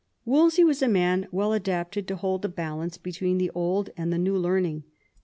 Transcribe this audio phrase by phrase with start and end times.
[0.25, 4.17] Wolsey was a man well adapted to hold the balance between the old and the
[4.17, 4.83] new learning.